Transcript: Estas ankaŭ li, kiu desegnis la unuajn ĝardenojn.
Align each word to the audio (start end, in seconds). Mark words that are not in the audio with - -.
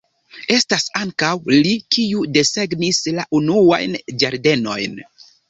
Estas 0.53 0.85
ankaŭ 0.99 1.29
li, 1.57 1.73
kiu 1.97 2.23
desegnis 2.39 3.03
la 3.19 3.27
unuajn 3.41 3.95
ĝardenojn. 4.25 4.99